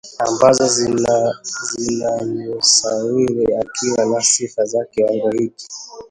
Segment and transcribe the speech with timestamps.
[0.27, 0.67] ambazo
[1.75, 5.65] zinamsawiri akiwa na sifa za kiwango hiki